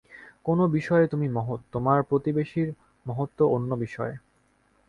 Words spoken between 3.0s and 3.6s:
মহত্ত্ব